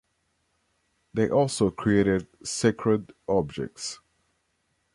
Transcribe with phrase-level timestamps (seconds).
[1.13, 3.99] They also created sacred objects.